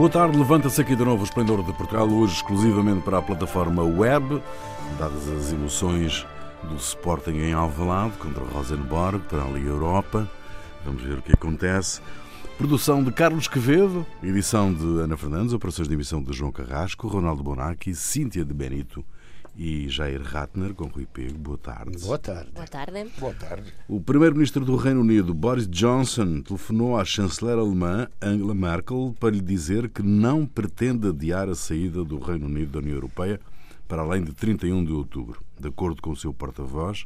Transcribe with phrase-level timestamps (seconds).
[0.00, 3.82] Boa tarde, levanta-se aqui de novo o Esplendor de Portugal, hoje exclusivamente para a plataforma
[3.82, 4.42] web,
[4.98, 6.26] dadas as emoções
[6.62, 10.26] do Sporting em Alvalade contra Rosenborg para a Liga Europa.
[10.86, 12.00] Vamos ver o que acontece.
[12.56, 17.42] Produção de Carlos Quevedo, edição de Ana Fernandes, operações de emissão de João Carrasco, Ronaldo
[17.42, 19.04] Bonacci, Cíntia de Benito
[19.62, 21.36] e Jair Ratner com Rui Pego.
[21.36, 21.98] Boa tarde.
[21.98, 22.50] Boa tarde.
[22.50, 23.10] Boa tarde.
[23.18, 23.70] Boa tarde.
[23.86, 29.42] O primeiro-ministro do Reino Unido, Boris Johnson, telefonou à chanceler alemã Angela Merkel para lhe
[29.42, 33.38] dizer que não pretende adiar a saída do Reino Unido da União Europeia
[33.86, 35.42] para além de 31 de outubro.
[35.60, 37.04] De acordo com o seu porta-voz,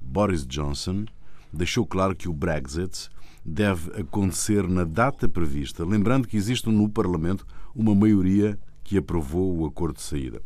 [0.00, 1.04] Boris Johnson
[1.52, 3.10] deixou claro que o Brexit
[3.44, 9.66] deve acontecer na data prevista, lembrando que existe no Parlamento uma maioria que aprovou o
[9.66, 10.42] acordo de saída.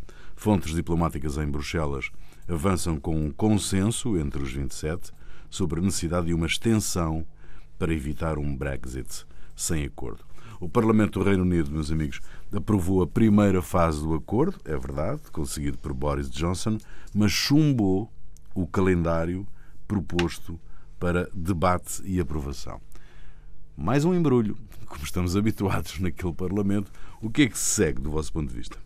[0.47, 2.09] Fontes diplomáticas em Bruxelas
[2.47, 5.11] avançam com um consenso entre os 27
[5.51, 7.27] sobre a necessidade de uma extensão
[7.77, 10.25] para evitar um Brexit sem acordo.
[10.61, 12.21] O Parlamento do Reino Unido, meus amigos,
[12.55, 16.79] aprovou a primeira fase do acordo, é verdade, conseguido por Boris Johnson,
[17.13, 18.09] mas chumbou
[18.55, 19.45] o calendário
[19.89, 20.61] proposto
[20.97, 22.81] para debate e aprovação.
[23.77, 24.57] Mais um embrulho,
[24.87, 26.93] como estamos habituados naquele Parlamento.
[27.21, 28.86] O que é que se segue do vosso ponto de vista?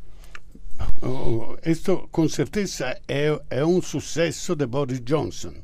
[1.62, 5.54] Questo con certezza è, è, un successo di Boris Johnson.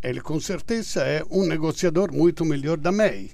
[0.00, 3.30] Ele com certeza é um negociador muito melhor da May,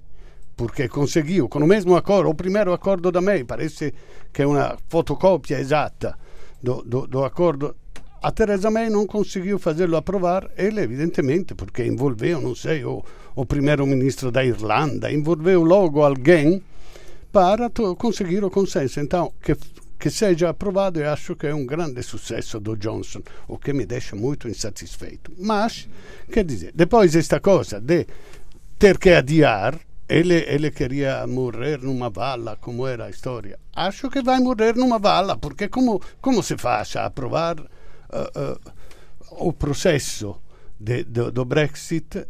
[0.57, 3.93] porque conseguiu, com o mesmo acordo, o primeiro acordo da May, parece
[4.33, 6.17] que é uma fotocópia exata
[6.63, 7.75] do, do, do acordo.
[8.23, 13.47] A Theresa May não conseguiu fazê-lo aprovar, ele evidentemente, porque envolveu, não sei, o, o
[13.47, 16.63] primeiro-ministro da Irlanda, envolveu logo alguém
[17.33, 19.01] para conseguir o consenso.
[19.01, 19.57] Então, que
[20.01, 23.85] che seja approvato e acho che è un grande successo do Johnson, o che mi
[23.85, 25.31] deixa muito insatisfeito.
[25.37, 25.87] Mas,
[26.31, 28.07] quer dizer, depois esta coisa de
[28.79, 29.79] ter que adiar,
[30.09, 33.59] ele, ele queria morrer numa vala, como era a história.
[33.75, 39.49] Acho que vai morrer numa vala, porque como, como se faz a aprovar uh, uh,
[39.49, 40.41] o processo
[40.79, 42.27] de, do, do Brexit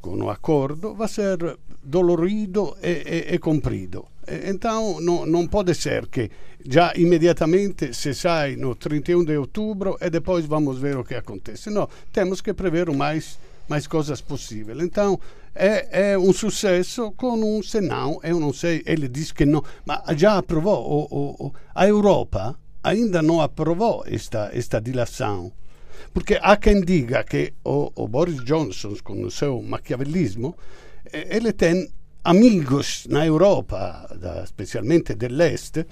[0.00, 1.38] com o acordo vai ser
[1.84, 4.11] dolorido e, e, e comprido.
[4.26, 6.30] Então, não, não pode ser que
[6.64, 11.70] já imediatamente se sai no 31 de outubro e depois vamos ver o que acontece.
[11.70, 13.38] Não, temos que prever o mais,
[13.68, 14.80] mais coisas possível.
[14.80, 15.18] Então,
[15.54, 20.18] é, é um sucesso com um senão, eu não sei, ele diz que não, mas
[20.18, 21.08] já aprovou.
[21.10, 25.52] O, o, a Europa ainda não aprovou esta, esta dilação.
[26.14, 30.54] Porque há quem diga que o, o Boris Johnson, com o seu maquiavelismo,
[31.12, 31.88] ele tem
[32.24, 35.84] amigos na Europa, da, specialmente dell'Est,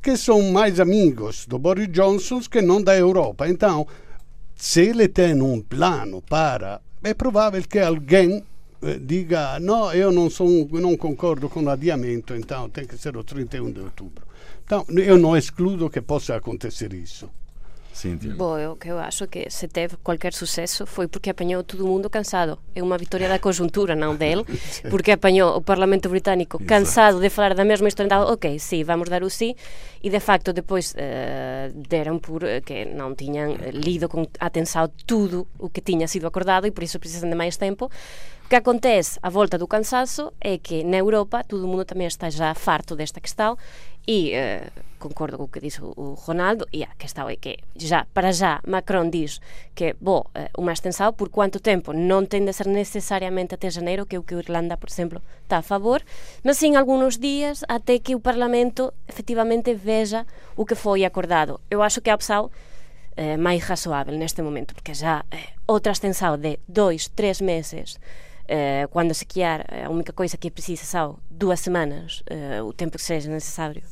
[0.00, 3.46] che sono mais amigos do Boris Johnson che non da Europa.
[3.46, 3.86] Então,
[4.54, 8.42] se ele tem um plano para, é provável que alguém
[8.82, 10.28] eh, diga no, eu não,
[10.72, 14.26] não concordo com o adiamento, então tem que ser o 31 de outubro.
[14.64, 17.30] Então, eu não excludo que possa acontecer isso.
[17.98, 18.32] Cíntia.
[18.32, 22.08] Bom, eu, que eu acho que se teve qualquer sucesso foi porque apanhou todo mundo
[22.08, 22.56] cansado.
[22.72, 24.44] É uma vitória da conjuntura, não dele,
[24.88, 28.06] porque apanhou o Parlamento Britânico cansado de falar da mesma história.
[28.06, 29.54] Então, ok, sim, vamos dar o sim.
[30.00, 35.46] E de facto, depois uh, deram por uh, que não tinham lido com atenção tudo
[35.58, 37.90] o que tinha sido acordado e por isso precisam de mais tempo.
[38.44, 42.30] O que acontece à volta do cansaço é que na Europa todo mundo também está
[42.30, 43.58] já farto desta questão
[44.08, 48.06] e uh, concordo com o que disse o Ronaldo e a questão é que já
[48.14, 49.38] para já Macron diz
[49.74, 50.24] que bom,
[50.56, 54.22] uma extensão por quanto tempo não tem de ser necessariamente até janeiro que é o
[54.22, 56.02] que a Irlanda, por exemplo, está a favor
[56.42, 60.26] mas sim alguns dias até que o Parlamento efetivamente veja
[60.56, 61.60] o que foi acordado.
[61.70, 62.50] Eu acho que a opção
[63.14, 67.98] eh, máis razoável neste momento porque já eh, outra extensão de dois, três meses
[68.90, 72.22] quando se quer a única coisa que precisa são duas semanas,
[72.66, 73.82] o tempo que seja necessário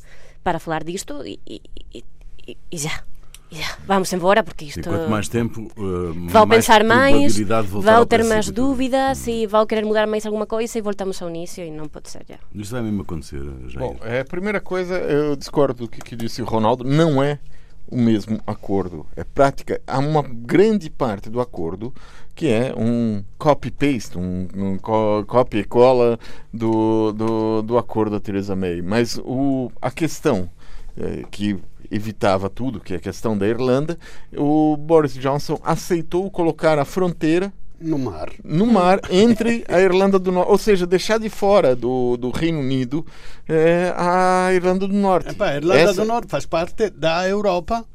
[0.47, 1.61] para falar disto e, e,
[1.93, 3.03] e, e já.
[3.51, 3.77] já.
[3.85, 4.81] Vamos embora porque isto.
[4.81, 7.37] quanto mais tempo, uh, vão mais pensar mais,
[7.67, 11.65] vão ter mais dúvidas e vão querer mudar mais alguma coisa e voltamos ao início
[11.65, 12.37] e não pode ser já.
[12.55, 13.77] Isto vai mesmo acontecer, Jair.
[13.77, 17.39] Bom, é, a primeira coisa, eu discordo do que, que disse o Ronaldo, não é
[17.89, 19.05] o mesmo acordo.
[19.15, 19.81] É prática.
[19.87, 21.93] Há uma grande parte do acordo
[22.35, 26.19] que é um copy-paste, um, um co copia e cola
[26.53, 28.81] do, do, do acordo da Theresa May.
[28.81, 30.49] Mas o, a questão
[30.95, 33.97] é, que evitava tudo, que é a questão da Irlanda,
[34.35, 38.31] o Boris Johnson aceitou colocar a fronteira no mar.
[38.43, 40.51] No mar, entre a Irlanda do Norte.
[40.51, 43.05] Ou seja, deixar de fora do, do Reino Unido
[43.47, 45.29] é, a Irlanda do Norte.
[45.29, 46.01] Epa, a Irlanda Essa...
[46.01, 47.85] do Norte faz parte da Europa.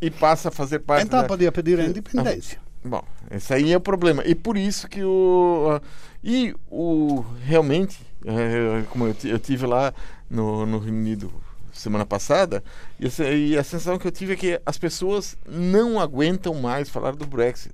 [0.00, 1.26] E passa a fazer parte Então da...
[1.26, 2.60] podia pedir a independência.
[2.84, 4.22] Ah, bom, esse aí é o problema.
[4.24, 5.80] E por isso que o.
[6.22, 9.92] E o realmente, é, como eu, eu tive lá
[10.30, 11.32] no, no Reino Unido
[11.72, 12.62] semana passada
[12.98, 17.24] e a sensação que eu tive é que as pessoas não aguentam mais falar do
[17.24, 17.72] Brexit.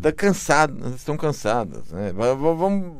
[0.00, 1.90] Tá cansado, estão cansadas.
[1.90, 2.12] Né?
[2.12, 2.96] Vamos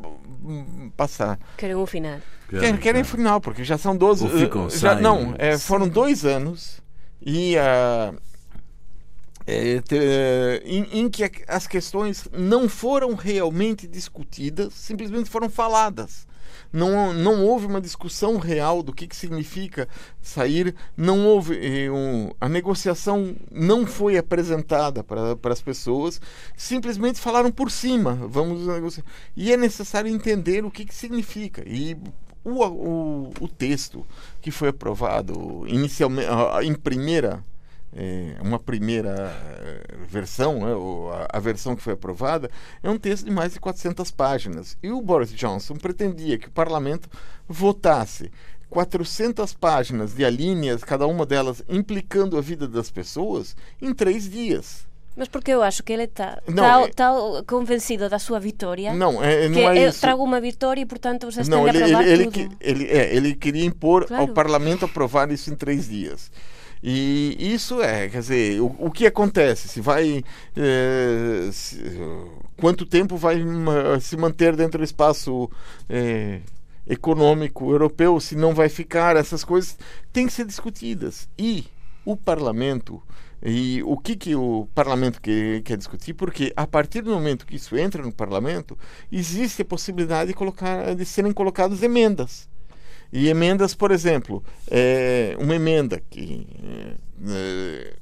[0.97, 1.39] passar.
[1.57, 2.19] Querem um final.
[2.49, 4.29] Querem, querem final, porque já são 12.
[4.29, 6.83] Ficam, já, não, é, foram dois anos
[7.25, 8.17] e uh,
[9.47, 9.97] é, te,
[10.65, 16.27] em, em, que as questões não foram realmente discutidas, simplesmente foram faladas.
[16.73, 19.89] Não, não houve uma discussão real do que, que significa
[20.21, 26.21] sair, não houve eh, um, a negociação não foi apresentada para, as pessoas,
[26.57, 29.05] simplesmente falaram por cima, vamos negociar.
[29.37, 31.63] E é necessário entender o que, que significa.
[31.67, 31.97] E
[32.45, 34.07] o, o, o texto
[34.41, 36.29] que foi aprovado inicialmente
[36.63, 37.45] em primeira
[38.41, 40.73] uma primeira eh, versão, né,
[41.29, 42.49] a, versão que foi aprovada,
[42.83, 44.77] é um texto de mais de 400 páginas.
[44.83, 47.09] E o Boris Johnson pretendia que o parlamento
[47.49, 48.31] votasse
[48.69, 54.89] 400 páginas de alíneas, cada uma delas implicando a vida das pessoas, em três dias.
[55.17, 56.41] Mas porque eu acho que ele está
[56.95, 57.43] tá, é...
[57.43, 58.95] convencido da sua vitória.
[58.95, 61.83] Não, é, não que é eu trago uma vitória e, portanto, vocês não, têm ele,
[61.83, 62.39] aprovar ele, tudo.
[62.39, 64.23] Ele, ele, é, ele queria impor claro.
[64.23, 66.31] ao parlamento aprovar isso em três dias.
[66.83, 69.69] E isso é, quer dizer, o, o que acontece?
[69.69, 70.25] Se vai.
[70.57, 71.79] É, se,
[72.57, 73.39] quanto tempo vai
[74.01, 75.51] se manter dentro do espaço
[75.89, 76.41] é,
[76.87, 79.79] econômico europeu, se não vai ficar, essas coisas
[80.13, 81.29] têm que ser discutidas.
[81.39, 81.67] E
[82.05, 83.03] o parlamento.
[83.43, 86.13] E o que, que o parlamento quer, discutir?
[86.13, 88.77] Porque a partir do momento que isso entra no parlamento,
[89.11, 92.49] existe a possibilidade de, colocar, de serem colocadas emendas.
[93.13, 96.47] E emendas, por exemplo, é, uma emenda que,
[97.29, 97.95] é,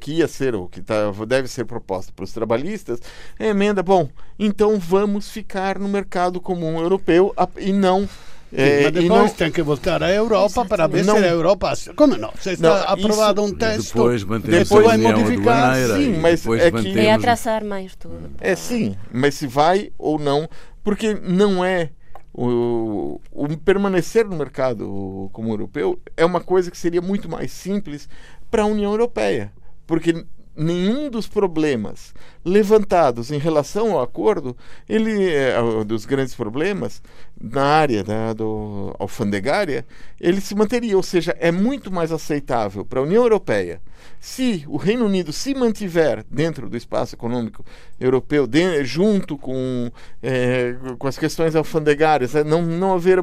[0.00, 3.00] que ia ser ou que tá, deve ser proposta para os trabalhistas,
[3.38, 4.08] é emenda, bom,
[4.38, 8.08] então vamos ficar no mercado comum europeu e não
[8.52, 9.28] é, mas depois não...
[9.30, 11.16] tem que voltar à Europa para ver não...
[11.16, 11.72] se a Europa.
[11.96, 12.32] Como não?
[12.40, 13.52] Se está não, aprovado isso...
[13.52, 15.76] um texto, depois, depois vai modificar.
[15.76, 16.98] Sim, mas é, que...
[16.98, 18.30] é atrasar mais tudo.
[18.40, 20.48] É sim, mas se vai ou não,
[20.84, 21.90] porque não é
[22.36, 28.08] o, o, permanecer no mercado comum europeu é uma coisa que seria muito mais simples
[28.50, 29.50] para a União Europeia,
[29.86, 34.54] porque nenhum dos problemas levantados em relação ao acordo,
[34.86, 35.54] ele é,
[35.86, 37.02] dos grandes problemas
[37.40, 39.84] na área da, do alfandegária,
[40.20, 43.80] ele se manteria, ou seja, é muito mais aceitável para a União Europeia.
[44.20, 47.64] Se o Reino Unido se mantiver dentro do espaço econômico
[48.00, 49.90] europeu, de, junto com,
[50.22, 53.20] é, com as questões alfandegárias, é, não, não haver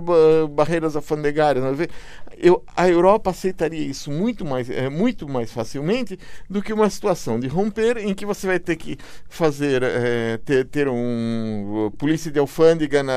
[0.50, 1.90] barreiras alfandegárias, haver,
[2.38, 6.18] eu, a Europa aceitaria isso muito mais, é, muito mais facilmente
[6.50, 10.66] do que uma situação de romper em que você vai ter que fazer é, ter,
[10.66, 13.14] ter um polícia de alfândega na,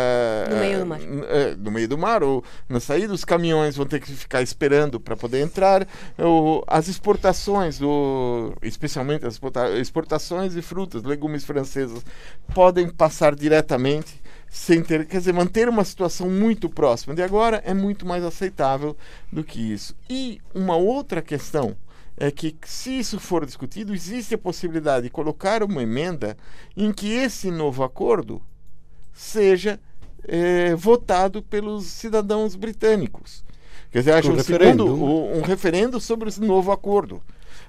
[0.51, 4.00] no meio mar, é, no meio do mar ou na saída, os caminhões vão ter
[4.00, 5.87] que ficar esperando para poder entrar,
[6.19, 9.41] ou, as exportações do, especialmente as
[9.79, 12.05] exportações de frutas, legumes franceses
[12.55, 17.75] podem passar diretamente sem ter, quer dizer, manter uma situação muito próxima de agora é
[17.75, 18.97] muito mais aceitável
[19.31, 19.94] do que isso.
[20.09, 21.77] E uma outra questão
[22.17, 26.37] é que, se isso for discutido, existe a possibilidade de colocar uma emenda
[26.77, 28.41] em que esse novo acordo
[29.12, 29.79] seja
[30.26, 33.45] é, votado pelos cidadãos britânicos.
[33.90, 37.23] Quer dizer, haja um, segundo, um referendo sobre esse novo acordo.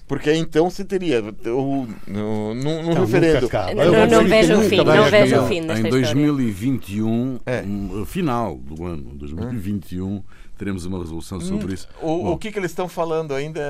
[0.08, 3.50] Porque então você teria o, no, no, no referendo.
[3.76, 7.62] Não, não, não vejo o fim, não vejo o fim Em 2021, é.
[7.62, 10.24] um, final do ano, 2021,
[10.58, 11.74] teremos uma resolução sobre hum.
[11.74, 11.88] isso.
[12.02, 13.62] O, o que, que eles estão falando ainda?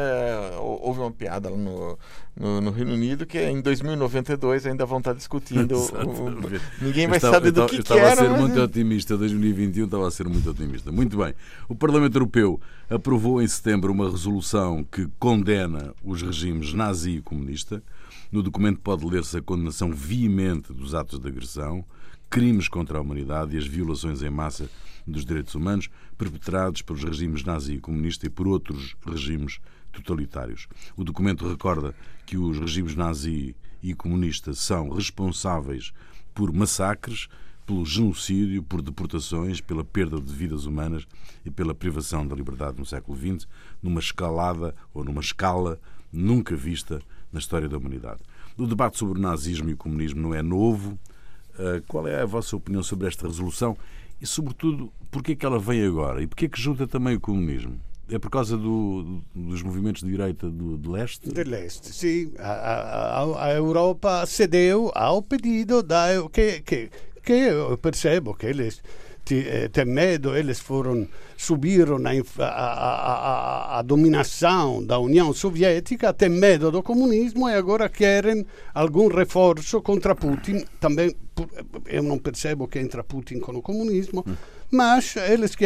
[0.60, 1.98] Houve uma piada no,
[2.36, 5.78] no, no, Reino Unido que em 2092 ainda vão estar discutindo.
[6.06, 8.14] o, ninguém vai estava, saber do que, estava que era.
[8.14, 8.42] Estava a ser mas...
[8.42, 9.18] muito otimista.
[9.18, 10.92] 2021 estava a ser muito otimista.
[10.92, 11.34] Muito bem.
[11.68, 17.84] O Parlamento Europeu aprovou em setembro uma resolução que condena os regimes nazi e comunista.
[18.32, 21.84] No documento pode ler-se a condenação veemente dos atos de agressão,
[22.30, 24.70] crimes contra a humanidade e as violações em massa
[25.06, 29.60] dos direitos humanos perpetrados pelos regimes nazi e comunista e por outros regimes
[29.92, 30.68] totalitários.
[30.96, 35.94] O documento recorda que os regimes nazi e comunista são responsáveis
[36.34, 37.28] por massacres,
[37.66, 41.06] pelo genocídio, por deportações, pela perda de vidas humanas
[41.46, 43.48] e pela privação da liberdade no século XX,
[43.82, 45.80] numa escalada ou numa escala
[46.12, 48.22] nunca vista na história da humanidade.
[48.58, 50.98] O debate sobre o nazismo e o comunismo não é novo.
[51.58, 53.76] Uh, qual é a vossa opinião sobre esta resolução
[54.22, 57.80] e, sobretudo, porquê que ela vem agora e porquê que junta também o comunismo?
[58.10, 61.30] É por causa do, dos movimentos de direita do, de leste?
[61.30, 62.32] De leste, sim.
[62.40, 66.90] A, a, a Europa cedeu ao pedido da, que, que,
[67.22, 68.82] que eu percebo que eles
[69.36, 76.30] eh, tem medo, eles foram subiram a, a, a, a, dominação da União Soviética, tem
[76.30, 80.66] medo do comunismo e agora querem algum reforço contra Putin.
[80.80, 81.16] Também
[81.86, 84.36] eu não percebo que entra Putin com o comunismo, hum.
[84.72, 85.66] mas eles que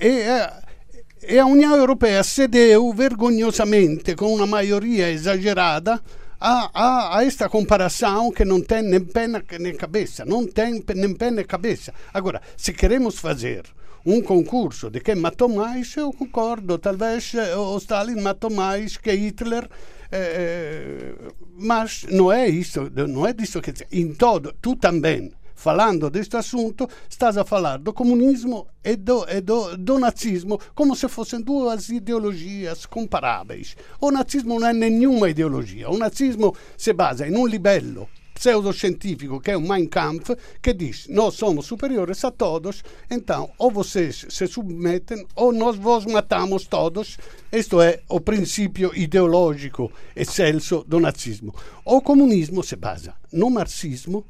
[0.00, 6.00] e, e a União Europeia cedeu vergonhosamente com uma maioria exagerada
[6.40, 11.44] a, esta comparação que não tem nem pena nem cabeça, não tem nem pena nem
[11.44, 11.92] cabeça.
[12.12, 13.62] Agora, se queremos fazer
[14.04, 19.10] um concurso de quem matou mais, eu concordo, talvez eh, o Stalin matou mais que
[19.10, 19.66] Hitler,
[20.12, 21.14] eh,
[21.56, 26.88] mas não é isso, não é disso que em todo, tu também falando deste assunto,
[27.08, 31.88] estás a falar do comunismo e do, e do, do nazismo como se fossem duas
[31.88, 33.76] ideologias comparáveis.
[34.00, 39.52] O nazismo não é nenhuma ideologia, o nazismo se basa em um livello pseudocientífico que
[39.52, 44.46] é o Mein Kampf, que diz: Nós somos superiores a todos, então ou vocês se
[44.46, 47.16] submetem ou nós vos matamos todos.
[47.50, 51.54] Isto é o princípio ideológico excelso do nazismo.
[51.84, 54.26] O comunismo se basa no marxismo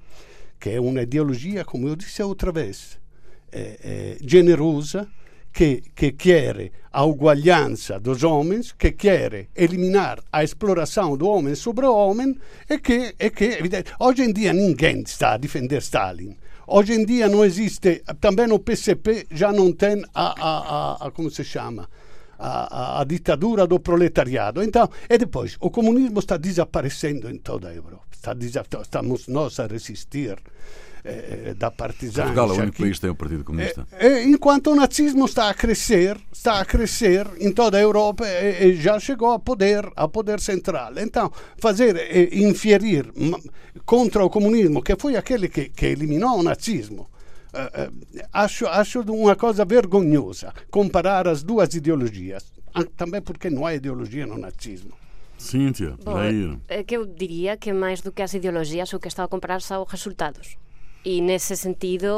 [0.65, 2.99] che è una ideologia, come io disse outra vez,
[3.51, 5.07] é, é, generosa,
[5.53, 11.85] que, que quer a uguaglianza dos homens, que quer eliminar a exploração do homem sobre
[11.85, 12.35] o homem
[12.67, 13.59] e que, e que
[13.99, 16.35] hoje em dia ninguém está a defender Stalin.
[16.67, 20.59] Hoje em dia não existe, também o PCP já não tem a, a,
[21.03, 21.91] a, a como se chama,
[22.39, 24.63] a, a, ditadura do proletariado.
[24.63, 28.14] Então, e depois, o comunismo está desaparecendo em toda a Europa.
[28.33, 30.39] Está, estamos nós a resistir
[31.05, 32.33] eh, da partisana.
[32.33, 33.87] Portugal é o único país que tem o Partido Comunista.
[33.93, 38.25] Eh, eh, enquanto o nazismo está a crescer, está a crescer em toda a Europa
[38.27, 40.95] e, e já chegou a poder, a poder central.
[40.97, 43.13] Então, fazer eh, inferir
[43.85, 47.11] contra o comunismo, que foi aquele que, que eliminou o nazismo,
[48.33, 52.53] acho, acho uma coisa vergonhosa comparar as duas ideologias,
[52.97, 55.04] também porque não há ideologia no nazismo.
[55.37, 56.19] Cíntia, Bom,
[56.69, 59.61] é que eu diria que mais do que as ideologias o que está a comparar
[59.61, 60.57] são os resultados.
[61.05, 62.09] E nesse sentido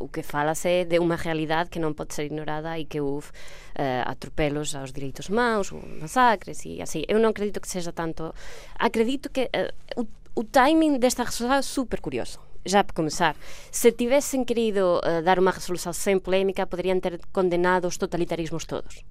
[0.00, 3.30] o, que falas é de unha realidade que non pode ser ignorada e que houve
[3.78, 5.72] uh, atropelos aos direitos humanos,
[6.02, 7.06] masacres e así.
[7.08, 8.34] Eu non acredito que seja tanto...
[8.76, 13.36] Acredito que uh, o, o timing desta resolução é super curioso já para começar,
[13.70, 19.04] se tivessem querido uh, dar uma resolução sem polémica, poderiam ter condenado os totalitarismos todos.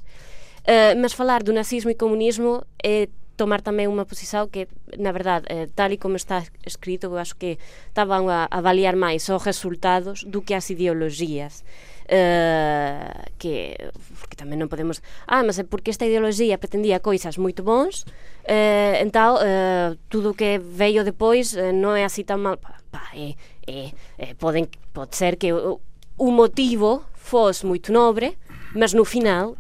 [0.64, 4.68] Uh, mas falar do nazismo e comunismo é tomar também uma posição que,
[4.98, 9.28] na verdade, eh, tal e como está escrito, eu acho que estavam a avaliar mais
[9.28, 11.64] os resultados do que as ideologias.
[12.04, 13.80] Uh, que
[14.20, 18.04] porque tamén non podemos ah, mas é porque esta ideoloxía pretendía coisas moito bons
[18.44, 23.08] uh, entón uh, tudo o que veio depois non é así tan mal pa, pa,
[23.16, 25.80] é, é, é, poden, pode ser que o,
[26.20, 28.36] o motivo fos moito nobre
[28.76, 29.56] mas no final uh,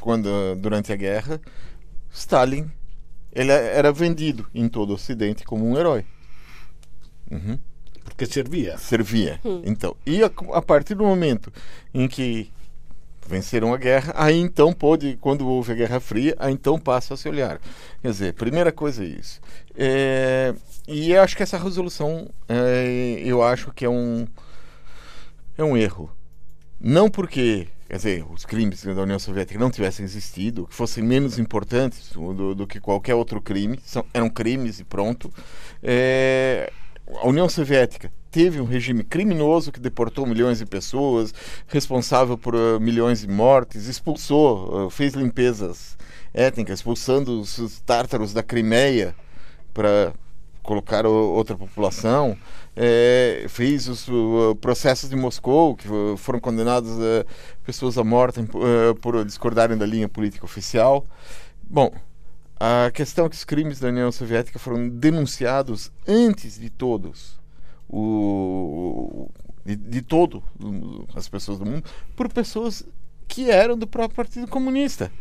[0.00, 1.38] quando, durante a guerra,
[2.10, 2.70] Stalin
[3.30, 6.06] ele era vendido em todo o Ocidente como um herói.
[7.30, 7.58] Uhum.
[8.04, 8.78] Porque servia.
[8.78, 9.40] Servia.
[9.44, 9.62] Hum.
[9.64, 11.52] Então, e a, a, partir do momento
[11.92, 12.50] em que
[13.26, 17.16] venceram a guerra, aí então pode, quando houve a Guerra Fria, aí então passa a
[17.16, 17.60] se olhar.
[18.00, 19.40] Quer dizer, primeira coisa é isso.
[19.76, 20.54] É,
[20.86, 24.26] e eu acho que essa resolução, é, eu acho que é um,
[25.58, 26.10] é um erro.
[26.80, 31.38] Não porque quer dizer, os crimes da União Soviética não tivessem existido, que fossem menos
[31.38, 35.32] importantes do, do que qualquer outro crime, são, eram crimes e pronto.
[35.82, 36.70] É,
[37.16, 41.32] a União Soviética teve um regime criminoso que deportou milhões de pessoas,
[41.66, 45.96] responsável por uh, milhões de mortes, expulsou, uh, fez limpezas
[46.34, 49.14] étnicas, expulsando os, os tártaros da Crimeia
[49.72, 50.12] para
[50.62, 52.36] colocar o, outra população,
[52.76, 55.88] é, fez os uh, processos de Moscou, que
[56.18, 57.24] foram condenados uh,
[57.64, 58.40] pessoas à morte
[59.00, 61.06] por discordarem da linha política oficial.
[61.62, 61.90] Bom,
[62.60, 67.38] a questão é que os crimes da União Soviética foram denunciados antes de todos
[67.88, 69.30] o,
[69.64, 70.42] de, de todo
[71.14, 71.84] as pessoas do mundo
[72.16, 72.84] por pessoas
[73.26, 75.12] que eram do próprio Partido Comunista.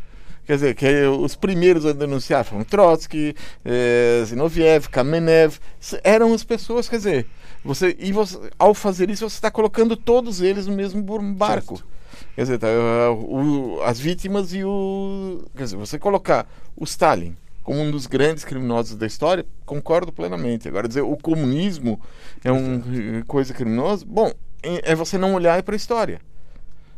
[0.46, 5.58] Quer dizer, que os primeiros a denunciar foram Trotsky, eh, Zinoviev, Kamenev,
[6.02, 7.28] eram as pessoas, quer dizer,
[7.66, 11.04] você, e você, ao fazer isso, você está colocando todos eles no mesmo
[11.34, 11.78] barco.
[11.78, 11.97] Certo.
[12.36, 12.68] Quer dizer, tá,
[13.12, 15.44] o, as vítimas e o.
[15.56, 17.36] Quer dizer, você colocar o Stalin
[17.68, 20.70] como um dos grandes criminosos da história, concordo plenamente.
[20.70, 22.00] Agora, dizer o comunismo
[22.42, 22.82] é uma
[23.26, 24.32] coisa criminosa, bom,
[24.64, 26.22] é, é você não olhar para a história.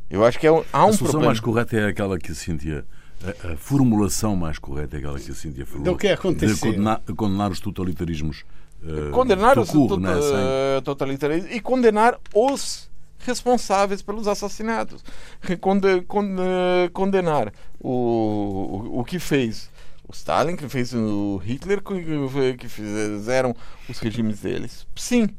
[0.10, 1.26] Eu acho que é, há um A solução problema.
[1.28, 2.86] mais correta é aquela que a Cíntia.
[3.22, 5.84] A, a, formulação mais correta é aquela que a Cíntia falou.
[5.84, 6.56] Do que aconteceu.
[6.56, 8.46] De condenar, condenar os totalitarismos.
[8.84, 10.82] Uh, condenar os tota- né?
[10.84, 12.89] totalitarismos e condenar os
[13.20, 15.04] responsáveis pelos assassinatos.
[16.94, 19.70] Condenar o, o, o que fez
[20.08, 21.82] o Stalin, que fez o Hitler,
[22.58, 23.56] que fizeram
[23.88, 24.88] os regimes deles.
[24.96, 25.30] Sim.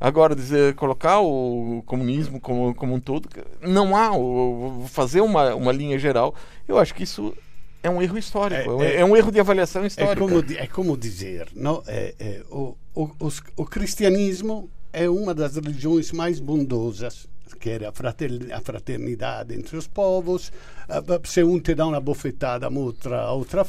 [0.00, 3.28] Agora, dizer, colocar o comunismo como, como um todo,
[3.60, 4.10] não há.
[4.86, 6.34] fazer uma, uma linha geral,
[6.68, 7.34] eu acho que isso
[7.82, 10.12] é um erro histórico, é, é, é um erro de avaliação histórica.
[10.12, 11.82] É como, é como dizer, não?
[11.86, 17.28] É, é, o, o, o cristianismo é uma das religiões mais bondosas
[17.60, 20.52] que era a fraternidade entre os povos.
[21.24, 23.64] Se um te dá uma bofetada, a outra, a outra.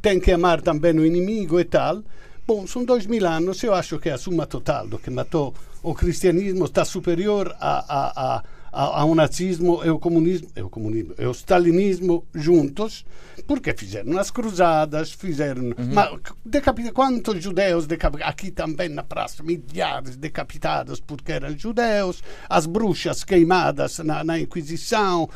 [0.00, 2.02] Tem que amar também o inimigo e tal.
[2.46, 3.62] Bom, são dois mil anos.
[3.62, 8.36] Eu acho que a suma total do que matou o cristianismo está superior a, a,
[8.36, 13.04] a ao nazismo e o comunismo, e o comunismo e o stalinismo juntos,
[13.46, 15.64] porque fizeram as cruzadas, fizeram.
[15.64, 15.92] Uhum.
[15.92, 18.28] Mas decapita, quantos judeus decapitados?
[18.28, 25.28] Aqui também na praça, milhares decapitados porque eram judeus, as bruxas queimadas na, na Inquisição,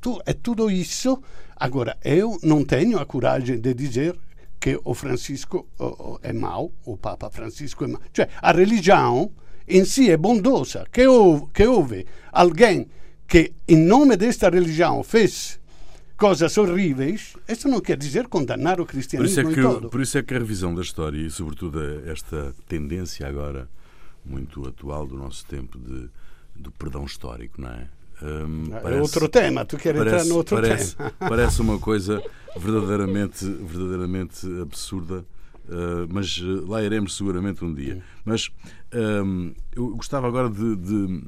[0.00, 1.22] tu, é tudo isso.
[1.56, 4.16] Agora, eu não tenho a coragem de dizer
[4.58, 5.66] que o Francisco
[6.22, 8.00] é mau, o Papa Francisco é mau.
[8.14, 9.30] Cioè, a religião
[9.78, 12.88] em si é bondosa, que houve, que houve alguém
[13.26, 15.60] que, em nome desta religião, fez
[16.16, 19.88] coisas horríveis, isso não quer dizer condenar o cristianismo por isso é que.
[19.88, 23.68] Por isso é que a revisão da história e, sobretudo, esta tendência agora
[24.24, 26.10] muito atual do nosso tempo de,
[26.54, 27.88] do perdão histórico, não é?
[28.22, 31.12] Um, é parece, outro tema, tu queres parece, entrar no outro parece, tema.
[31.18, 32.22] parece uma coisa
[32.54, 35.24] verdadeiramente, verdadeiramente absurda
[35.70, 38.02] Uh, mas uh, lá iremos seguramente um dia.
[38.24, 38.50] Mas
[39.24, 41.20] um, eu gostava agora de, de,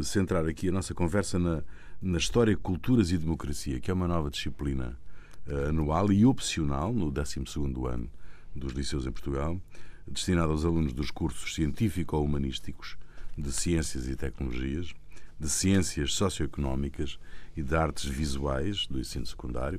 [0.00, 1.62] de, centrar aqui a nossa conversa na,
[2.02, 4.98] na História, Culturas e Democracia, que é uma nova disciplina
[5.46, 7.40] uh, anual e opcional no 12
[7.88, 8.10] ano
[8.52, 9.60] dos liceus em Portugal,
[10.08, 12.96] destinada aos alunos dos cursos científico-humanísticos,
[13.36, 14.92] de Ciências e Tecnologias,
[15.38, 17.16] de Ciências Socioeconómicas
[17.56, 19.78] e de Artes Visuais do ensino secundário.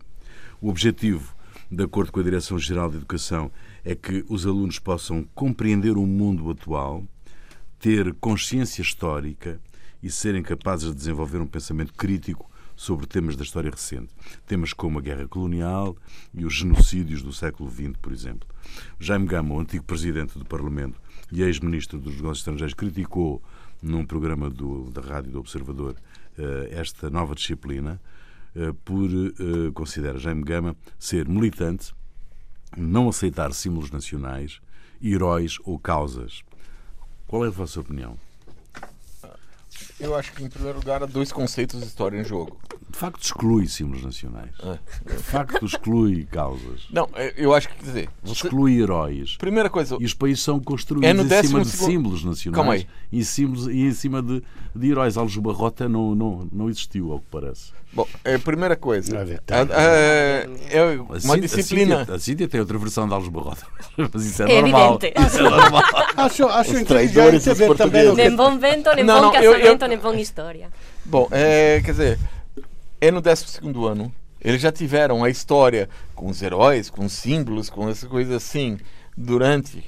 [0.61, 1.35] O objetivo
[1.71, 3.51] de acordo com a Direção-Geral de Educação,
[3.83, 7.03] é que os alunos possam compreender o mundo atual,
[7.79, 9.59] ter consciência histórica
[10.01, 14.09] e serem capazes de desenvolver um pensamento crítico sobre temas da história recente.
[14.47, 15.97] Temas como a guerra colonial
[16.33, 18.47] e os genocídios do século XX, por exemplo.
[18.97, 23.43] Jaime Gama, antigo presidente do Parlamento e ex-ministro dos Negócios Estrangeiros, criticou
[23.81, 25.95] num programa do, da Rádio do Observador
[26.37, 27.99] eh, esta nova disciplina
[28.85, 31.93] por, eh, considera Jaime Gama, ser militante,
[32.77, 34.59] não aceitar símbolos nacionais,
[35.01, 36.43] heróis ou causas.
[37.27, 38.17] Qual é a vossa opinião?
[39.99, 42.57] Eu acho que, em primeiro lugar, há dois conceitos de história em jogo.
[42.89, 44.51] De facto, exclui símbolos nacionais.
[44.63, 45.13] É.
[45.13, 46.87] De facto, exclui causas.
[46.89, 48.09] Não, é, eu acho que, quer dizer...
[48.23, 48.47] Você...
[48.47, 49.35] Exclui heróis.
[49.37, 49.97] Primeira coisa...
[49.99, 52.55] E os países são construídos é em cima de símbolos nacionais.
[52.55, 52.87] Calma aí.
[53.11, 54.41] E, símbolos, e em cima de,
[54.75, 55.17] de heróis.
[55.17, 57.71] Aljubarrota não, não, não existiu, ao que parece.
[57.91, 59.17] Bom, é a primeira coisa.
[59.17, 59.81] A, a,
[60.69, 62.07] é uma a disciplina.
[62.07, 63.65] A Cíntia tem outra versão de Aljubarrota.
[64.13, 64.99] Mas isso é, é normal.
[65.01, 65.27] Evidente.
[65.27, 65.83] Isso é normal.
[66.17, 68.13] acho acho inteligente ver também.
[68.13, 69.77] Nem bom vento, nem não, bom não, casamento, eu, eu...
[69.89, 70.69] nem bom história.
[71.03, 72.19] Bom, é, quer dizer,
[73.01, 74.13] é no 12 ano.
[74.41, 78.77] Eles já tiveram a história com os heróis, com os símbolos, com essas coisas assim,
[79.17, 79.83] durante.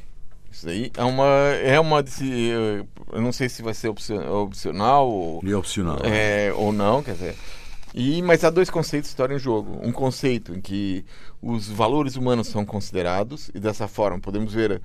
[0.52, 1.26] Isso aí é uma.
[1.64, 2.04] É uma
[3.14, 5.40] eu não sei se vai ser opcional ou.
[5.42, 6.00] E opcional.
[6.04, 7.36] É, ou não, quer dizer.
[7.94, 9.80] E, mas há dois conceitos de história em jogo.
[9.82, 11.06] Um conceito em que
[11.42, 14.82] os valores humanos são considerados, e dessa forma podemos ver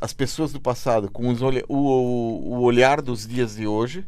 [0.00, 4.04] as pessoas do passado com os olha, o, o olhar dos dias de hoje,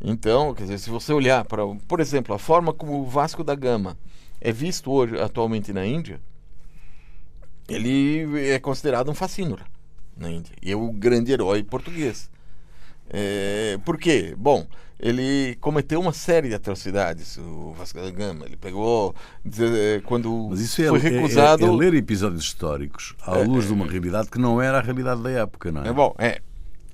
[0.00, 3.54] então, quer dizer, se você olhar para, por exemplo, a forma como o Vasco da
[3.54, 3.96] Gama
[4.40, 6.20] é visto hoje atualmente na Índia,
[7.68, 9.64] ele é considerado um fascínora
[10.16, 12.30] na Índia e é o grande herói português.
[13.10, 14.34] É, por quê?
[14.36, 14.66] Bom,
[15.00, 18.44] ele cometeu uma série de atrocidades, o Vasco da Gama.
[18.46, 19.14] Ele pegou,
[20.04, 21.64] quando Mas isso é, foi recusado...
[21.64, 24.80] É, é, é ler episódios históricos à luz de uma realidade que não era a
[24.80, 25.88] realidade da época, não é?
[25.88, 26.40] É bom, é.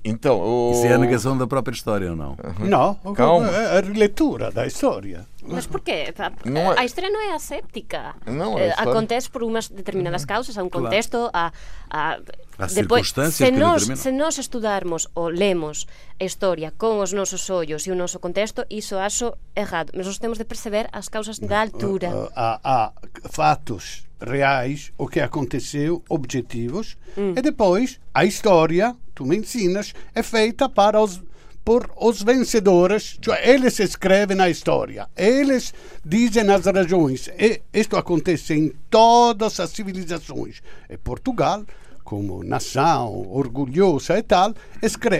[0.07, 0.71] Então, o...
[0.71, 2.37] Isso é a negação da própria história ou não?
[2.59, 3.47] No, Calma.
[3.49, 5.25] é a releitura da história.
[5.47, 6.13] Mas porquê?
[6.45, 8.15] Não é- A história não é asséptica.
[8.25, 11.51] Não, a Eh, história- Acontece por umas determinadas causas, há um contexto, há,
[11.89, 12.19] há,
[12.57, 14.03] Há depois, circunstâncias se que nós, determinam.
[14.03, 15.85] se nós estudarmos ou lemos
[16.19, 19.91] a história con os nosos ollos e o noso contexto, iso acho errado.
[19.95, 22.09] Mas nós temos de perceber as causas da altura.
[22.09, 22.91] Uh, há, há
[23.31, 30.69] fatos reais, o que aconteceu, objetivos, e depois a história, tu me ensinas, é feita
[30.69, 31.21] para os
[31.65, 35.73] por os vencedores, cioè eles escrevem a história, eles
[36.05, 40.61] dizem as razões, e isto acontece em todas as civilizações.
[40.87, 41.65] E Portugal,
[42.03, 44.53] como nação orgulhosa e tal,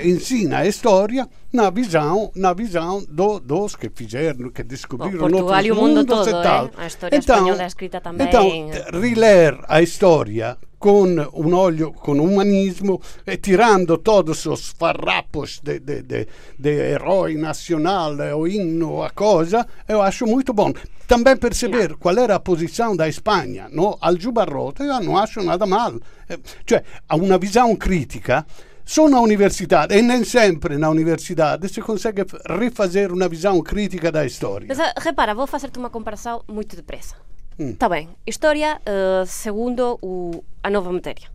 [0.04, 5.48] ensina a história na visão, na visão do, dos que fizeram, que descobriram Bom, Portugal
[5.48, 6.66] outros e o mundo mundos todo, e tal.
[6.66, 6.70] eh?
[6.78, 8.28] A história espanhola é escrita também.
[8.28, 15.80] Então, riler a história com um olho, com humanismo, e tirando todos os farrapos de,
[15.80, 16.28] de, de,
[16.60, 20.72] de herói nacional, o hino, a coisa, eu acho muito bom.
[21.08, 25.66] Também perceber qual era a posição da Espanha no, al Giubarroto, eu não acho nada
[25.66, 25.94] mal.
[26.30, 26.38] Eh,
[26.68, 28.46] Cioè, há uma visão crítica.
[28.88, 34.24] Só na universidade, e nem sempre na universidade, se consegue refazer uma visão crítica da
[34.24, 34.68] história.
[34.70, 37.16] Mas ah, repara, vou fazer-te uma comparação muito depressa.
[37.58, 41.28] Está bem, história eh, segundo o, a nova matéria.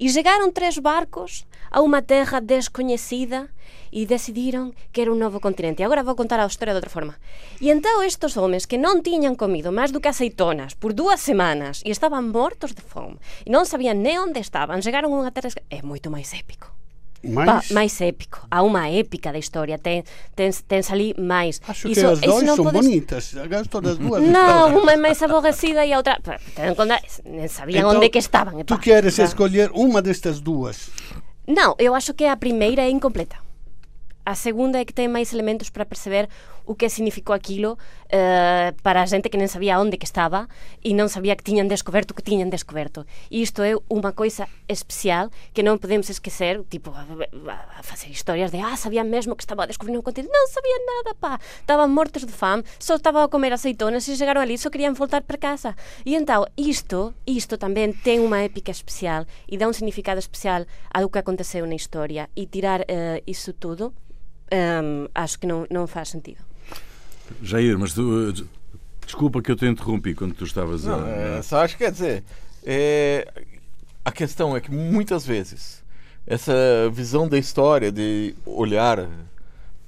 [0.00, 3.50] E chegaram três barcos a uma terra desconhecida
[3.92, 5.82] e decidiram que era um novo continente.
[5.82, 7.16] Agora vou contar a história de outra forma.
[7.60, 11.82] E então estes homens que não tinham comido mais do que azeitonas por duas semanas
[11.84, 15.50] e estavam mortos de fome e não sabiam nem onde estavam, chegaram a uma terra...
[15.68, 16.77] É muito mais épico.
[17.22, 18.46] Mas, mais épico.
[18.50, 19.76] Há uma épica da história.
[19.78, 20.04] Tem,
[20.36, 21.60] tens, tens ali mais.
[21.66, 23.34] acho Isso- que as duas são podes- bonitas.
[23.48, 24.82] Gosto das duas Não, histórias.
[24.82, 26.20] uma é mais aborrecida e a outra.
[26.22, 28.62] pá, ten en conta, Nem sabiam Então, onde é que estavam.
[28.64, 29.24] Tu queres Tá.
[29.24, 30.90] escolher uma destas duas.
[31.46, 33.36] Não, eu acho que a primeira é incompleta.
[34.24, 36.28] A segunda é que tem máis elementos para perceber
[36.68, 37.80] o que significou aquilo
[38.12, 40.52] eh, para a gente que non sabía onde que estaba
[40.84, 43.08] e non sabía que tiñan descoberto o que tiñan descoberto.
[43.32, 48.58] E isto é unha coisa especial que non podemos esquecer, tipo, a, a, a de
[48.60, 50.28] ah, sabían mesmo que estaba a descubrir un continente.
[50.28, 51.32] Non sabían nada, pá.
[51.64, 55.24] Estaban mortos de fame, só estaban a comer aceitonas e chegaron ali só querían voltar
[55.24, 55.72] para casa.
[56.04, 61.08] E então, isto, isto tamén ten unha épica especial e dá un significado especial ao
[61.08, 63.96] que aconteceu na historia e tirar eh, iso tudo
[64.50, 66.47] Hum, acho que não, não faz sentido.
[67.42, 68.30] Jair, mas tu.
[68.30, 68.44] eh,
[69.04, 72.22] Desculpa que eu te interrompi quando tu estavas Não, é, só acho que quer dizer.
[72.62, 73.26] é,
[74.04, 75.82] a questão é que muitas vezes
[76.26, 76.52] essa
[76.92, 79.08] visão da história, de olhar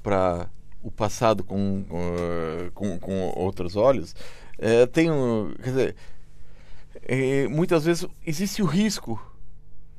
[0.03, 0.49] para
[0.83, 4.15] o passado com, eh, com, com outros olhos,
[4.59, 5.53] é, tem um.
[5.63, 5.97] Quer dizer,
[7.03, 9.21] é, muitas vezes existe o risco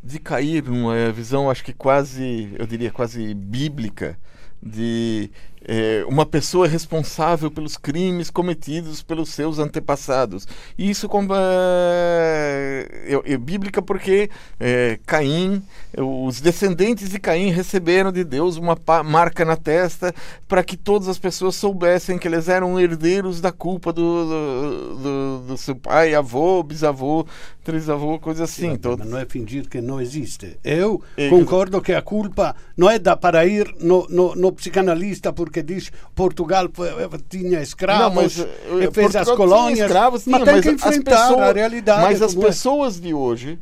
[0.04, 4.17] de cair numa visão, acho que quase, eu diria, quase bíblica,
[4.63, 5.30] de
[5.67, 10.47] é, uma pessoa responsável pelos crimes cometidos pelos seus antepassados.
[10.78, 12.88] E isso como, é,
[13.26, 15.62] é, é bíblica porque é, Caim,
[15.97, 20.13] os descendentes de Caim receberam de Deus uma marca na testa
[20.47, 25.41] para que todas as pessoas soubessem que eles eram herdeiros da culpa do, do, do-
[25.47, 27.26] do seu pai, avô, bisavô,
[27.63, 28.71] trisavô, coisa assim.
[28.71, 30.58] Então, Mas não é fingir que não existe.
[30.63, 35.34] Eu É, concordo que a culpa não é da para ir no, no, no psicanalista
[35.34, 36.90] porque diz Portugal foi-
[37.28, 38.46] tinha escravos Não, mas, e eh,
[38.92, 39.80] fez Portugal as tinha colônias.
[39.80, 42.02] escravos, tinha, mas tem mas que enfrentar pessoas- a realidade.
[42.04, 42.50] Mas as como é.
[42.50, 43.60] pessoas de hoje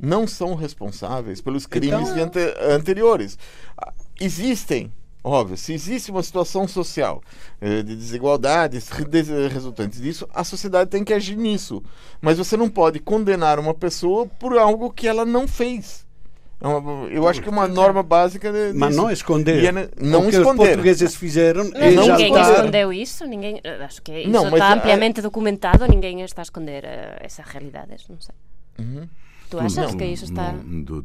[0.00, 3.36] não são responsáveis pelos crimes Então- de ante- anteriores.
[3.76, 7.22] Ah, Existem, óbvio, se existe uma situação social
[7.60, 11.82] eh, de desigualdades re- des- resultantes disso, a sociedade tem que agir nisso.
[12.20, 16.04] Mas você não pode condenar uma pessoa por algo que ela não fez.
[16.60, 19.62] É Eu acho que é uma norma básica de, Mas não esconder.
[19.62, 20.66] E é ne- não o que os esconder.
[20.68, 24.54] portugueses fizeram Mas é não ninguém escondeu isso, ninguém, eh, acho que isso Não, mas
[24.54, 28.34] está a- ampliamente documentado, ninguém está a esconder eh, essas realidades, não sei.
[28.78, 29.08] Uhum.
[29.48, 30.52] Tu achas Não, que isso está...
[30.52, 30.96] não,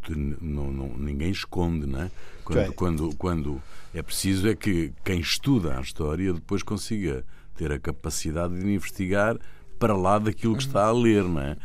[0.42, 2.12] não- não- ninguém esconde, não é?
[2.44, 2.74] Quando, Ok.
[2.76, 3.62] quando, quando
[3.96, 7.24] é preciso é que quem estuda a história depois consiga
[7.56, 9.38] ter a capacidade de investigar
[9.84, 11.58] para lá daquilo que está a ler, não é?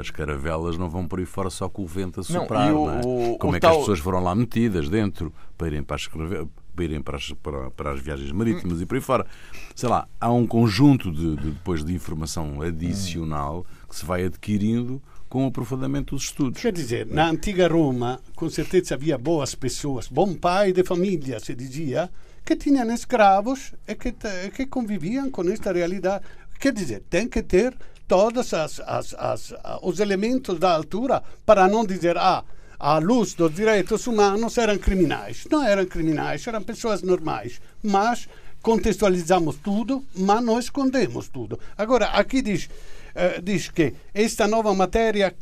[0.00, 2.84] As caravelas não vão por aí fora só com o vento a Não, soprar, não,
[2.84, 3.00] o- é?
[3.34, 5.96] o- Como o é que as tal- pessoas foram lá metidas dentro para irem para
[5.96, 9.26] as, carave- para, irem para, as, para, para as viagens marítimas e por aí fora.
[9.74, 15.02] Sei lá, há um conjunto de, de- depois de informação adicional que se vai adquirindo
[15.28, 16.62] com o aprofundamento dos estudos.
[16.62, 21.52] Quer dizer, na antiga Roma, com certeza havia boas pessoas, bom pai de família, se
[21.52, 22.08] dizia,
[22.44, 24.12] que tinham escravos e que,
[24.54, 26.24] que conviviam com esta realidade.
[26.58, 27.74] Quer dizer, tem que ter
[28.08, 32.44] todos as, as, as, os elementos da altura para não dizer, ah,
[32.78, 35.46] à luz dos direitos humanos eram criminais.
[35.50, 37.60] Não eram criminais, eram pessoas normais.
[37.82, 38.28] Mas
[38.62, 41.58] contextualizamos tudo, mas não escondemos tudo.
[41.76, 45.34] Agora, aqui diz, uh, diz que esta nova matéria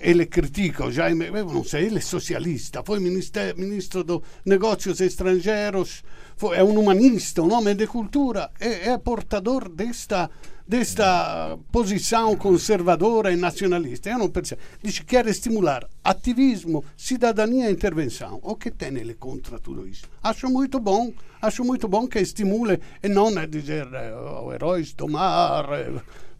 [0.00, 6.02] ele critica o Jaime, não sei, ele é socialista, foi ministro, dos negócios estrangeiros,
[6.36, 10.30] foi, é um humanista, um homem de cultura, é, é portador desta
[10.66, 14.08] desta posição conservadora e nacionalista.
[14.08, 14.62] Eu não percebo.
[14.82, 18.40] Diz que quer estimular ativismo, cidadania e intervenção.
[18.42, 20.04] O que tem ele contra tudo isso?
[20.22, 21.12] Acho muito bom.
[21.42, 25.66] Acho muito bom que estimule e não é dizer oh, heróis do mar.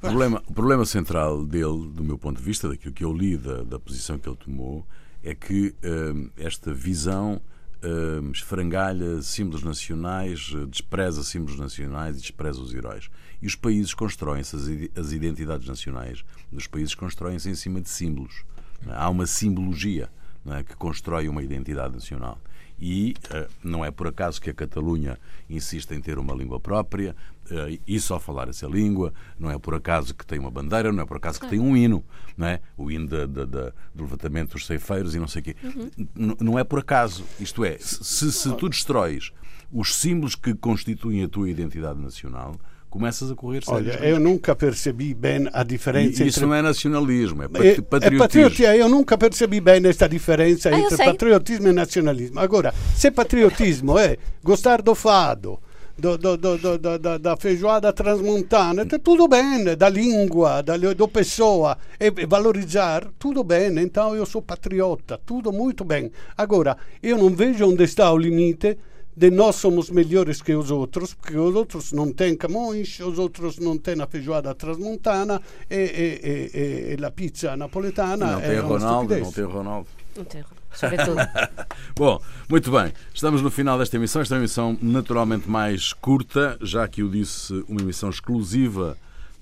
[0.03, 3.37] O problema, o problema central dele, do meu ponto de vista, daquilo que eu li
[3.37, 4.85] da, da posição que ele tomou,
[5.23, 7.41] é que hum, esta visão
[7.85, 13.09] hum, esfrangalha símbolos nacionais, despreza símbolos nacionais e despreza os heróis.
[13.41, 18.45] E os países constroem-se, as identidades nacionais dos países constroem-se em cima de símbolos.
[18.88, 20.11] Há uma simbologia
[20.47, 22.41] é, que constrói uma identidade nacional.
[22.85, 25.16] E uh, não é por acaso que a Catalunha
[25.49, 27.14] insiste em ter uma língua própria
[27.49, 31.05] uh, e só falar essa língua, não é por acaso que tem uma bandeira, não
[31.05, 32.05] é por acaso que tem um hino,
[32.37, 32.61] não é?
[32.77, 35.57] o hino da, da, da, do levantamento dos ceifeiros e não sei o quê.
[35.62, 36.37] Uhum.
[36.40, 37.25] Não é por acaso.
[37.38, 39.33] Isto é, se, se tu destróis
[39.71, 42.57] os símbolos que constituem a tua identidade nacional,
[42.92, 47.42] começas a correr Olha, eu nunca percebi bem a diferença e, Isso não é nacionalismo,
[47.42, 48.16] é, é, é patriotismo.
[48.16, 48.72] É patriotismo.
[48.74, 52.38] Eu nunca percebi bem esta diferença ah, entre patriotismo e nacionalismo.
[52.38, 55.59] Agora, se patriotismo é gostar do fado,
[55.96, 62.26] do, do, do, da, da, feijoada transmontana, tudo bem, da língua, da, do pessoa, e
[62.26, 66.12] valorizar, tudo bem, então eu sou patriota, tudo muito bem.
[66.37, 68.76] Agora, eu não vejo onde está o limite
[69.16, 73.59] de nós somos melhores que os outros, porque os outros não têm Camões, os outros
[73.59, 78.33] não têm a feijoada transmontana e, e, e, e a pizza napoletana.
[78.33, 79.88] Não tem Ronaldo, não tem Ronaldo.
[80.16, 80.44] Não tem
[80.75, 81.18] Sobretudo.
[81.94, 82.92] Bom, muito bem.
[83.12, 84.22] Estamos no final desta emissão.
[84.22, 88.96] Esta é uma emissão naturalmente mais curta, já que eu disse, uma emissão exclusiva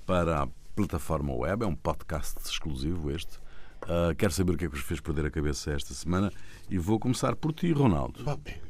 [0.05, 1.63] para a plataforma web.
[1.63, 3.39] É um podcast exclusivo este.
[3.83, 6.31] Uh, quero saber o que é que vos fez perder a cabeça esta semana
[6.69, 8.23] e vou começar por ti, Ronaldo.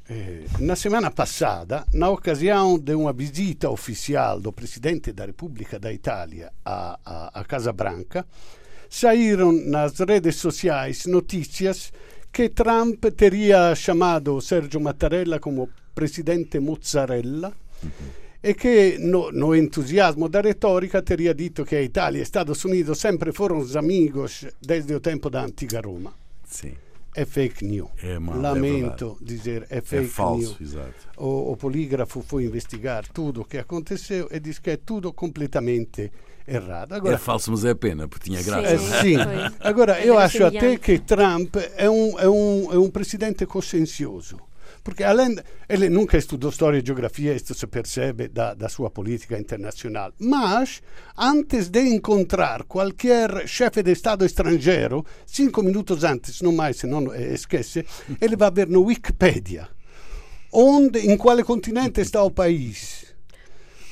[0.09, 5.91] Eh, na semana passada, na ocasião de uma visita oficial do presidente da República da
[5.91, 8.25] Itália a, a, a Casa Branca,
[8.89, 11.91] saíram nas redes sociais notícias
[12.31, 17.51] que Trump teria chamado Sergio Mattarella como presidente mozzarella.
[17.83, 22.63] Uhum e che no, no, entusiasmo da retórica teria dito que a Itália e Estados
[22.63, 26.11] Unidos sempre foram amigos desde o tempo da antiga Roma.
[26.43, 26.75] Sim.
[27.13, 27.89] É fake news.
[28.01, 30.61] É Lamento é dizer, é fake é falso, news.
[30.61, 31.09] Exato.
[31.17, 36.11] O, o polígrafo foi investigar tudo o que aconteceu e diz que é tudo completamente
[36.47, 36.93] errado.
[36.93, 38.73] Agora, é falso, mas é pena, porque tinha graça.
[38.73, 39.17] É, sim.
[39.59, 44.39] Agora, eu acho até que Trump é um, é um, é um presidente consciencioso
[44.83, 45.35] porque além
[45.69, 50.81] ele nunca estudou história e geografia, isto se percebe da, da sua política internacional, mas
[51.17, 57.13] antes de encontrar qualquer chefe de Estado estrangeiro, cinco minutos antes, não mais se não
[57.13, 57.85] eh, esquece,
[58.19, 59.69] ele vai ver no Wikipedia
[60.51, 62.31] onde, em qual continente está o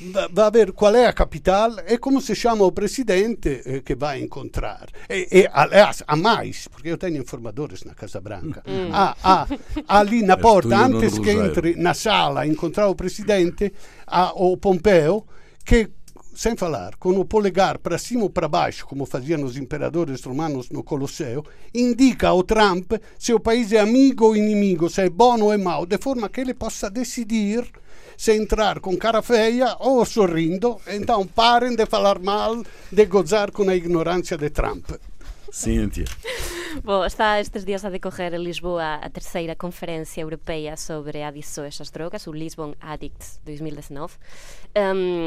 [0.00, 3.94] país vai ver qual é a capital e como se chama o presidente eh, que
[3.94, 4.88] vai encontrar.
[5.08, 8.62] E, e aliás, há mais, porque eu tenho informadores na Casa Branca.
[8.66, 8.90] Mm.
[8.92, 9.46] Há, há,
[9.86, 13.72] há, ali na porta, antes que entre na sala a encontrar o presidente,
[14.06, 15.26] há o Pompeu
[15.64, 15.90] que
[16.34, 20.70] sem falar, com o polegar para cima ou para baixo, como faziam os imperadores romanos
[20.70, 25.40] no Colosseo, indica ao Trump se o país é amigo ou inimigo, se é bom
[25.40, 27.64] ou é mau, de forma que ele possa decidir
[28.16, 32.62] se entrar com cara feia ou sorrindo, então parem de falar mal,
[32.92, 34.90] de gozar com a ignorância de Trump.
[35.50, 36.04] Cíntia.
[36.84, 41.90] Bom, está estes dias a decorrer em Lisboa a terceira Conferência Europeia sobre adições às
[41.90, 44.14] drogas, o Lisbon Addicts 2019.
[44.76, 45.26] Um,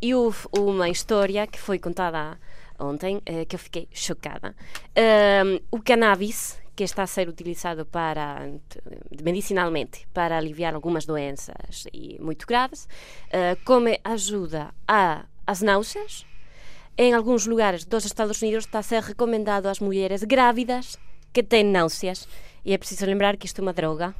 [0.00, 2.38] e houve uma história que foi contada
[2.78, 4.56] ontem eh, que eu fiquei chocada.
[4.96, 8.48] Um, o cannabis, que está a ser utilizado para
[9.22, 12.88] medicinalmente para aliviar algumas doenças e muito graves,
[13.28, 16.24] uh, como ajuda a as náuseas.
[16.96, 20.98] Em alguns lugares dos Estados Unidos está a ser recomendado às mulheres grávidas
[21.32, 22.28] que têm náuseas.
[22.64, 24.14] E é preciso lembrar que isto é uma droga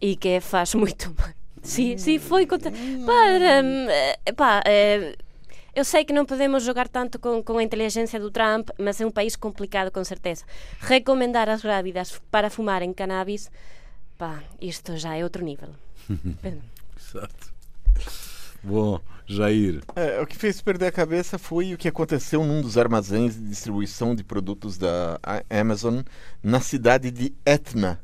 [0.00, 1.30] e que faz muito mal.
[1.62, 2.70] Sim, sim, foi contra...
[2.70, 5.14] Para, um, pá, é,
[5.74, 9.06] eu sei que não podemos jogar tanto com, com a inteligência do Trump, mas é
[9.06, 10.44] um país complicado com certeza.
[10.80, 13.50] Recomendar às grávidas para fumarem cannabis,
[14.18, 15.70] pá, isto já é outro nível.
[16.98, 17.52] Exato.
[18.62, 19.80] Bom, Jair.
[19.94, 23.48] É, o que fez perder a cabeça foi o que aconteceu num dos armazéns de
[23.48, 26.00] distribuição de produtos da Amazon
[26.42, 28.00] na cidade de Etna,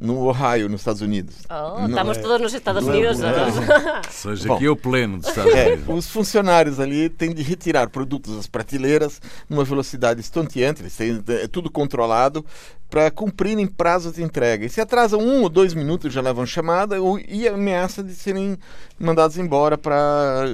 [0.00, 1.36] no Ohio, nos Estados Unidos.
[1.50, 3.20] Oh, estamos é, todos nos Estados Unidos.
[3.20, 5.94] É, Ou seja, Bom, aqui é o pleno dos Estados é, Unidos.
[5.94, 11.46] Os funcionários ali têm de retirar produtos das prateleiras numa velocidade estonteante, eles têm, é
[11.46, 12.44] tudo controlado
[12.88, 14.64] para cumprirem prazos de entrega.
[14.64, 16.96] E se atrasam um ou dois minutos, já levam chamada
[17.28, 18.56] e ameaça de serem
[18.98, 20.46] mandados embora para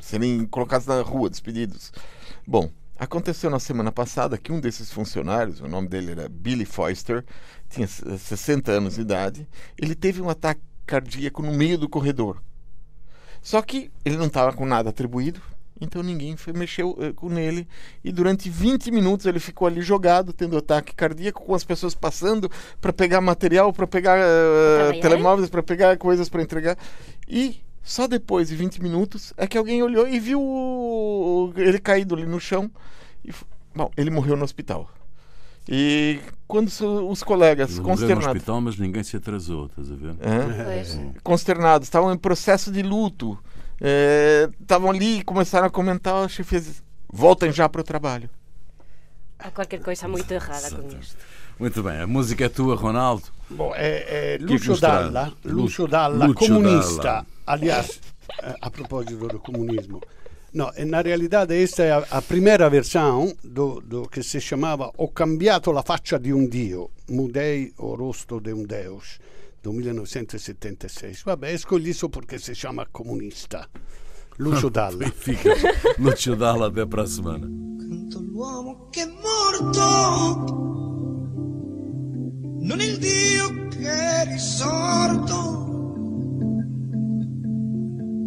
[0.00, 1.92] serem colocados na rua, despedidos.
[2.46, 7.22] Bom, Aconteceu na semana passada que um desses funcionários, o nome dele era Billy Foster,
[7.68, 12.42] tinha 60 anos de idade, ele teve um ataque cardíaco no meio do corredor.
[13.42, 15.40] Só que ele não estava com nada atribuído,
[15.80, 17.68] então ninguém foi, mexeu uh, com ele.
[18.02, 22.50] E durante 20 minutos ele ficou ali jogado, tendo ataque cardíaco, com as pessoas passando
[22.80, 26.78] para pegar material, para pegar uh, telemóveis, para pegar coisas para entregar.
[27.28, 32.26] E só depois de 20 minutos é que alguém olhou e viu ele caído ali
[32.26, 32.70] no chão.
[33.24, 33.30] E,
[33.74, 34.90] bom, ele morreu no hospital.
[35.68, 38.24] E quando os colegas ele consternados.
[38.24, 40.14] no hospital, mas ninguém se atrasou, estás a ver?
[40.20, 40.80] É?
[40.80, 41.20] É.
[41.22, 43.38] Consternados, estavam em processo de luto.
[44.60, 46.62] Estavam é, ali e começaram a comentar, a chefe
[47.12, 48.30] voltem já para o trabalho.
[49.38, 51.16] Há qualquer coisa muito errada com isto.
[51.58, 53.24] Muito bem, a música é tua, Ronaldo.
[53.48, 57.02] Bom, é, é Lucio Dalla, Lucio Dalla, Lucio comunista.
[57.02, 57.26] Dalla.
[57.46, 58.00] Aliás,
[58.42, 60.02] eh, a propósito do comunismo,
[60.52, 65.12] no, na realidade questa è a, a primeira versão do, do, che si chiamava Ho
[65.12, 69.18] cambiato la faccia di un dio, Mudei o rosto de un deus,
[69.60, 71.22] del 1976.
[71.24, 73.68] Vabbè, escolhi isso perché si chiama comunista.
[74.36, 75.08] Lucio Dalla.
[75.10, 75.52] Fica.
[75.96, 77.46] Lucio Dalla, até para a semana.
[77.46, 79.82] Canto l'uomo che è morto,
[82.60, 85.65] non il dio che è risorto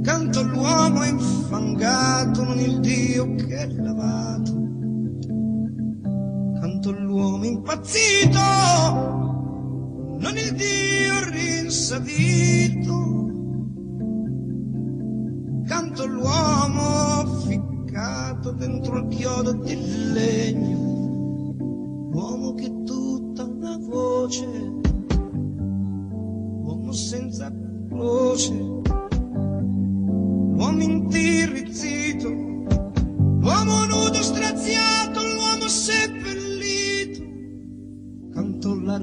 [0.10, 4.54] Canto l'uomo infangato, non il Dio che è lavato.
[6.60, 8.40] Canto l'uomo impazzito,
[10.18, 12.98] non il Dio rinsavito.
[15.68, 19.78] Canto l'uomo ficcato dentro il chiodo di
[20.12, 21.54] legno.
[22.10, 24.48] L'uomo che tutta una voce,
[26.64, 27.54] uomo senza
[27.88, 28.79] croce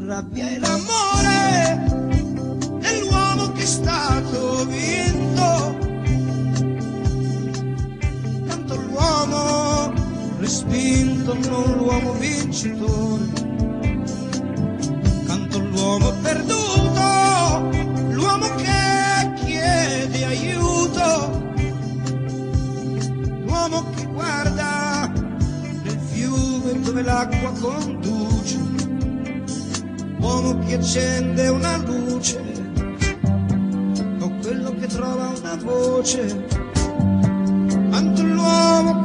[0.07, 1.85] rabbia e l'amore
[2.79, 5.79] dell'uomo che è stato vinto.
[8.47, 9.93] Canto l'uomo
[10.39, 13.25] respinto, non l'uomo vincitore.
[15.27, 17.71] Canto l'uomo perduto,
[18.11, 21.45] l'uomo che chiede aiuto
[23.45, 25.11] l'uomo che guarda
[25.83, 27.96] nel fiume dove l'acqua conduce,
[30.27, 32.41] uomo che accende una luce,
[34.19, 36.45] o quello che trova una voce,
[37.89, 38.96] quanto l'uomo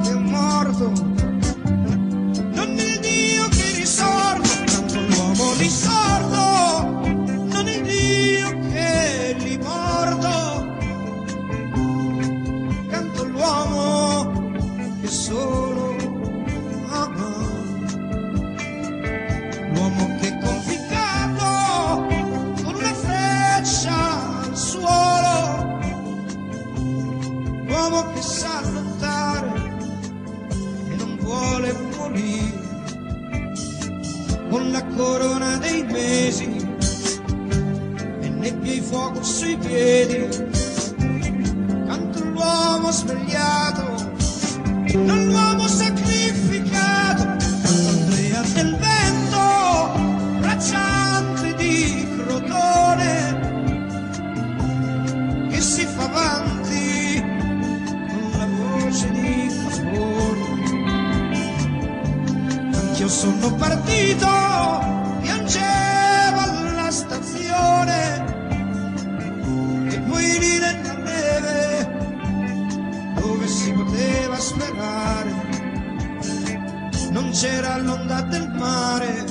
[77.31, 79.23] c'era l'onda del mare,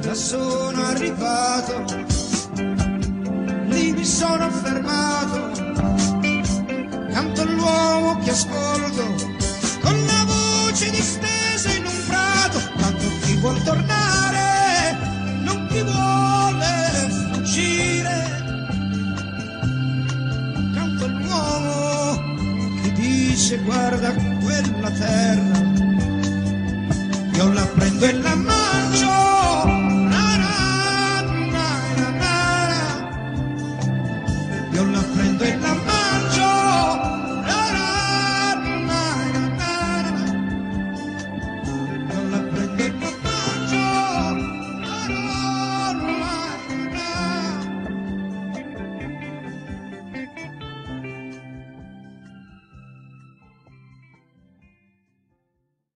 [0.00, 1.84] da sono arrivato,
[3.66, 5.50] lì mi sono fermato,
[7.12, 9.02] canto l'uomo che ascolto,
[9.80, 14.96] con la voce distesa in un prato, tanto chi vuol tornare,
[15.42, 18.40] non chi vuole fuggire.
[20.72, 25.71] Canto l'uomo che dice guarda quella terra
[27.34, 28.61] io la prendo in la mano